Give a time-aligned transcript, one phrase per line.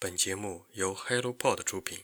[0.00, 1.98] 本节目由 HelloPod 出品。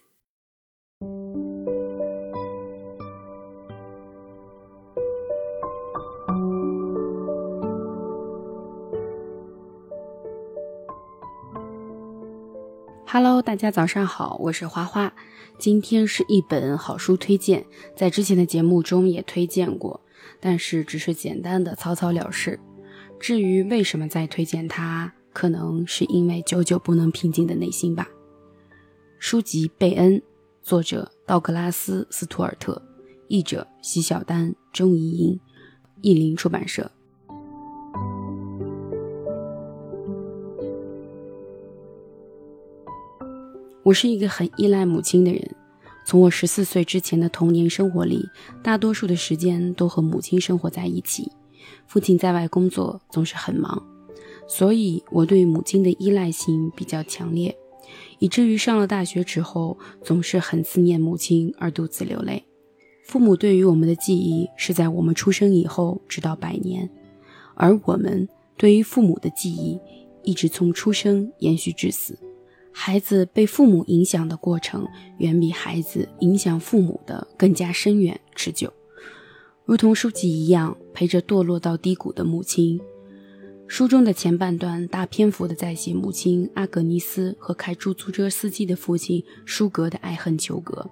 [13.06, 15.14] Hello，大家早上好，我是花花。
[15.56, 17.64] 今天是一本好书推荐，
[17.94, 20.00] 在之前的节目中也推荐过，
[20.40, 22.58] 但是只是简单的草草了事。
[23.20, 28.08] 至于为什么再推荐它，可能是因为久久不能平静的内心吧。
[29.18, 30.18] 书籍《贝恩》，
[30.62, 32.80] 作者道格拉斯·斯图尔特，
[33.26, 35.40] 译者席小丹、钟怡莹，
[36.02, 36.90] 译林出版社。
[43.82, 45.54] 我是一个很依赖母亲的人，
[46.06, 48.28] 从我十四岁之前的童年生活里，
[48.62, 51.30] 大多数的时间都和母亲生活在一起。
[51.86, 53.84] 父亲在外工作，总是很忙，
[54.46, 57.56] 所以我对母亲的依赖性比较强烈，
[58.18, 62.44] 以至于上了大学之后，总是很思念母亲而独自流泪。
[63.04, 66.88] 父母对于我们的记忆是在我们出生以后直到百年，
[67.54, 69.78] 而我们对于父母的记忆
[70.22, 72.18] 一直从出生延续至死。
[72.72, 74.86] 孩子被父母影响的过程，
[75.18, 78.72] 远比孩子影响父母的更加深远持久。
[79.64, 82.80] 如同书籍一样，陪着堕落到低谷的母亲。
[83.66, 90.88] 书中的前半段大篇幅的在写母亲阿格尼斯和开出租车司机的父亲舒格的爱恨纠葛。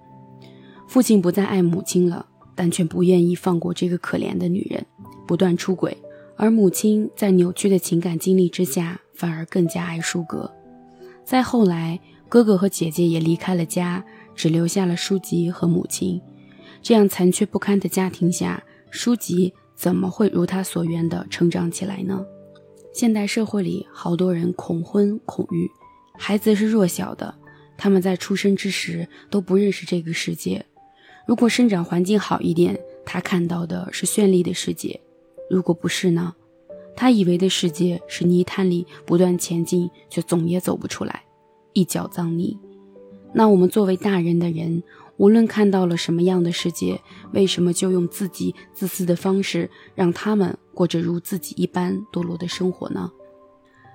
[0.87, 4.85] 父亲不再爱母亲了，但却不愿意放过这个可怜的女人，
[5.25, 5.95] 不断出轨。
[6.35, 10.51] 而母亲在扭曲的情感经历之下，反而更加爱舒格。
[11.23, 14.03] 再后来，哥哥和姐姐也离开了家，
[14.35, 16.19] 只留下了书籍和母亲。
[16.81, 22.25] 这样残缺不堪的家庭下，书籍怎么会如他所愿的成长起来呢？
[22.93, 25.69] 现代社会里，好多人恐婚恐育，
[26.13, 27.33] 孩子是弱小的，
[27.75, 30.63] 他们在出生之时都不认识这个世界。
[31.25, 34.99] 如果生长环境好一点，他看到的是绚丽的世界；
[35.49, 36.35] 如果不是呢？
[36.95, 41.23] 他以为的世界是泥潭里不断前进，却总也走不出来，
[41.73, 42.55] 一脚脏泥。
[43.33, 44.83] 那我们作为大人的人，
[45.17, 46.99] 无论看到了什么样的世界，
[47.33, 53.11] 为什么就用自己自私的方式，让他们过着如自己一般堕落的生活呢？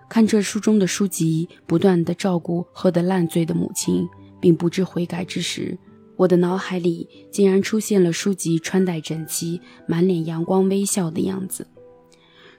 [0.08, 4.08] 看这书中的书籍，不断的照顾喝得烂醉的母亲，
[4.40, 5.76] 并不知悔改之时，
[6.16, 11.66] 我的脑海里竟然出现了书籍穿戴整齐、满脸阳光微笑的样子。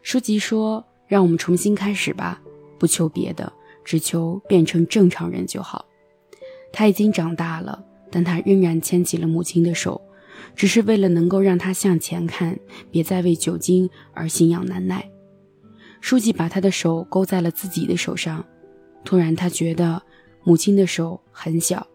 [0.04, 2.42] 书籍说：“让我们重新开始吧，
[2.78, 3.52] 不求别的，
[3.84, 5.86] 只求变成正常人就好。”
[6.72, 10.02] 他已经长大了，但他仍然牵起了母亲的手，
[10.56, 12.58] 只是为了能够让他向前看，
[12.92, 15.10] 别再为酒精而心痒难耐。
[16.02, 18.46] 书记把他的手勾在了自己的手上，
[19.04, 20.02] 突然他觉得
[20.44, 21.86] 母亲的手很小。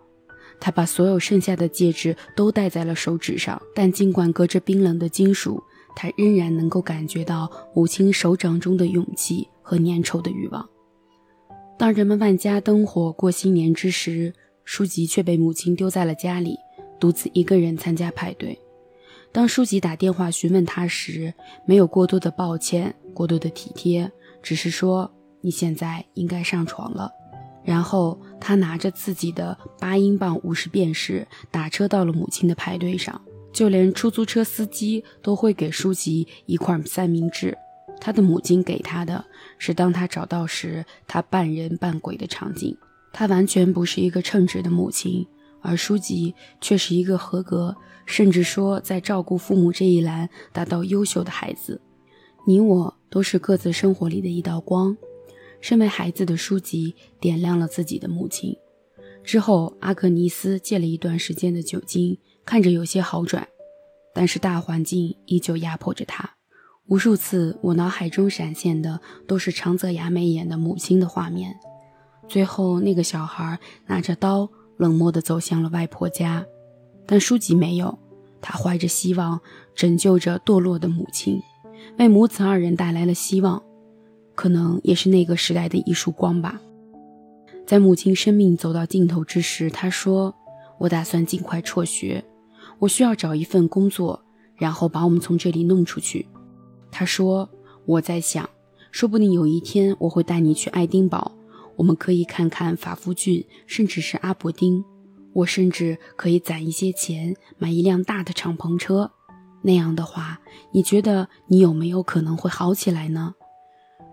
[0.60, 5.62] 他把所有剩下的戒指都戴在了手指上，但尽管隔着冰冷的金属。
[5.96, 10.68] 他仍然能够感觉到母亲手掌中的勇气和粘稠的欲望。
[11.78, 16.58] 当人们万家灯火过新年之时，舒吉却被母亲丢在了家里，
[16.98, 18.58] 独自一个人参加派对。
[19.30, 21.34] 当舒吉打电话询问他时，
[21.66, 24.10] 没有过多的抱歉，过多的体贴，
[24.42, 25.10] 只是说
[25.42, 27.10] ：“你现在应该上床了。”
[27.64, 33.20] 然后他拿着自己的八英镑五十便士，打车到了母亲的派对上。
[33.52, 37.56] 就连出租车司机都会给书籍一块三明治，
[38.00, 39.24] 他的母亲给他的
[39.58, 42.76] 是当他找到时他半人半鬼的场景。
[43.14, 45.26] 她完全不是一个称职的母亲，
[45.62, 51.80] 而书籍却是一个合格，甚至说在照顾父母这一栏达到优秀的孩子。
[52.46, 54.94] 你我都是各自生活里的一道光。
[55.60, 58.54] 身为孩子的书籍点亮了自己的母亲。
[59.22, 62.18] 之后，阿格尼斯戒了一段时间的酒精。
[62.44, 63.48] 看着有些好转，
[64.14, 66.34] 但是大环境依旧压迫着他。
[66.88, 71.56] 无数次，我脑海中闪现的都是长泽雅美演的母亲的画面。
[72.28, 76.44] 最后，那个小孩拿着刀，冷漠地走向了外婆家，
[77.06, 77.98] 但书籍没有。
[78.40, 79.40] 他怀着希望，
[79.74, 81.40] 拯救着堕落的母亲，
[81.98, 83.62] 为母子二人带来了希望。
[84.34, 86.60] 可能也是那个时代的一束光吧。
[87.66, 90.34] 在母亲生命走到尽头之时，他说
[90.78, 92.24] ：“我打算尽快辍学。”
[92.80, 94.20] 我需要找一份工作，
[94.56, 96.26] 然后把我们从这里弄出去。
[96.90, 97.48] 他说
[97.86, 98.48] ：“我在想，
[98.90, 101.32] 说不定有一天我会带你去爱丁堡，
[101.76, 104.84] 我们可以看看法夫郡，甚至是阿伯丁。
[105.32, 109.10] 我甚至可以攒一些钱买一辆大的敞篷车。
[109.62, 110.40] 那样的话，
[110.72, 113.34] 你觉得你有没有可能会好起来呢？”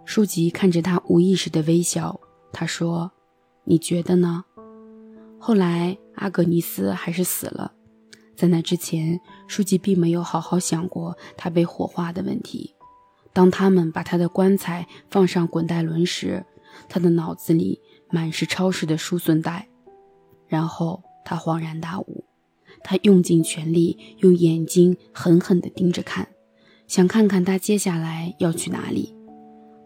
[0.04, 2.20] 书籍看着他无意识的微笑，
[2.52, 3.12] 他说
[3.66, 4.44] ：“你觉得呢？
[5.38, 7.74] 后来阿格尼斯还是死了，
[8.36, 12.74] 在那之前，书记并没有好好想过他被火化的问题。
[13.32, 16.46] 当他们把他的棺材放上滚带轮时，
[16.90, 17.80] 他的脑子里
[18.10, 19.68] 满是超市的输送带。
[20.48, 22.26] 然后他恍然大悟，
[22.84, 26.28] 他用尽全力，用眼睛狠狠地盯着看，
[26.88, 29.16] 想看看他接下来要去哪里。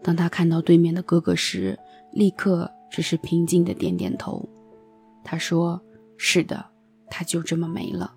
[0.02, 1.78] 当他看到对面的哥哥时，
[2.12, 4.48] 立刻只是平静地点点头。
[5.24, 5.80] 他说
[6.16, 6.66] ：“是的，
[7.10, 8.14] 他就这么没了。”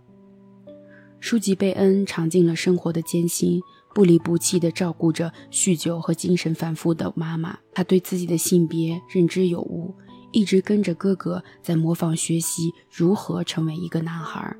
[1.19, 3.61] 舒吉贝恩尝尽了生活的艰辛。
[3.93, 9.93] 不离不弃地照顾着酗酒和精神反复的妈妈，他对自己的性别认知有误，
[10.31, 14.55] 一直跟着哥哥在模仿学习如何成为一个男孩。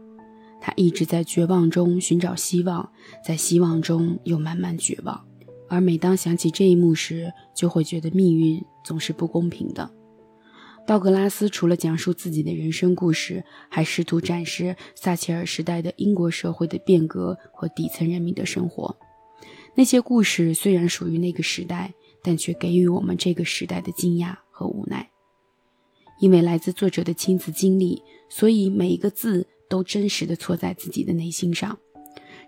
[0.62, 2.92] 他一直在绝望中寻找希望，
[3.26, 5.26] 在希望中又慢慢绝望。
[5.70, 9.90] 而每当想起这一幕时，就会觉得命运总是不公平的。
[10.88, 18.98] 道格拉斯除了讲述自己的人生故事，还试图展示撒切尔时代的英国社会的变革和底层人民的生活。
[19.75, 25.10] 那些故事虽然属于那个时代，但却给予我们这个时代的惊讶和无奈。
[26.19, 31.77] 因为来自作者的亲自经历，所以每一个字都真实的错在自己的内心上。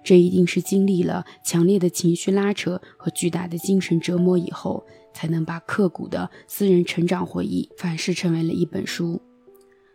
[0.04, 4.84] 这一定是经历了强烈的情绪拉扯和巨大的精神折磨以后，
[5.14, 9.22] 才能把刻骨的私人成长回忆反噬成为了一本书。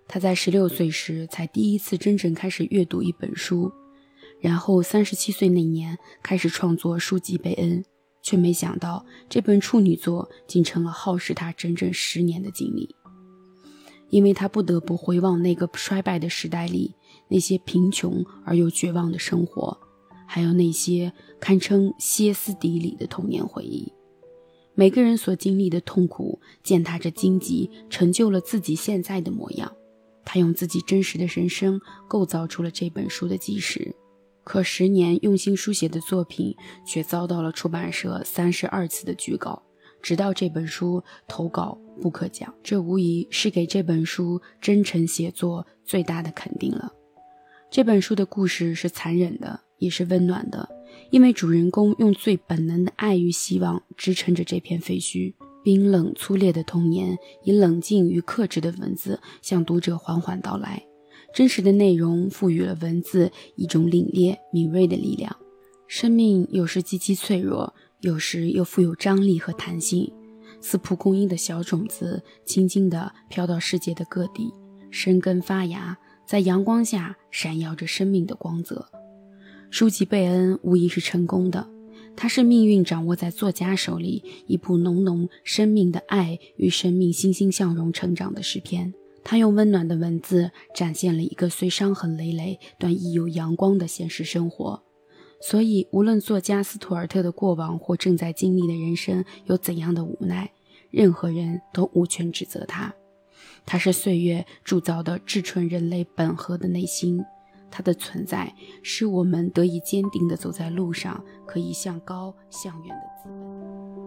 [0.09, 3.71] 他在十六岁时才第一次真正开始阅读一本书。
[4.41, 7.85] 然后，三十七岁那年开始创作书籍贝恩，
[8.23, 12.95] 却没想到这本处女作竟成了耗时他整整十年的经历。
[14.11, 16.95] 因为他不得不回望那个衰败的时代里
[17.29, 19.77] 那些贫穷而又绝望的生活，
[20.29, 23.93] 还有那些堪称歇斯底里的童年回忆。
[24.75, 29.73] 每个人所经历的痛苦，践踏着荆棘，成就了自己现在的模样。
[30.25, 33.97] 他用自己真实的人生构造出了这本书的基石。
[34.47, 36.55] 可十年用心书写的作品，
[36.87, 39.61] 却遭到了出版社三十二次的拒稿，
[40.01, 42.55] 直到这本书投稿不可讲。
[42.63, 46.93] 这无疑是给这本书真诚写作最大的肯定了。
[47.69, 50.69] 这本书的故事是残忍的，也是温暖的，
[51.11, 55.35] 因为主人公用最本能的爱与希望支撑着这片废墟。
[55.65, 60.87] 冰冷粗劣的童年，以冷静与克制的文字向读者缓缓道来。
[61.37, 65.37] 真实的内容赋予了文字一种凛冽敏锐的力量。
[65.87, 70.11] 生命有时极其脆弱，有时又富有张力和弹性，
[70.63, 74.51] 似蒲公英的小种子，轻轻地飘到世界的各地，
[74.91, 78.89] 生根发芽，在阳光下闪耀着生命的光泽。
[79.69, 81.69] 书籍贝恩无疑是成功的，
[82.17, 88.95] 它是命运掌握在作家手里，一部浓浓生命的爱与生命欣欣向荣成长的诗篇。
[89.29, 94.81] 他用温暖的文字展现了一个虽伤痕累累但亦有阳光的现实生活，
[95.41, 100.53] 所以无论作家斯图尔特的过往或正在经历的人生有怎样的无奈，
[100.93, 102.95] 任何人都无权指责他。
[103.65, 107.21] 他是岁月铸造的至纯人类本和的内心，
[107.69, 114.06] 他的存在使我们得以坚定地走在路上，可以向高向远的资本。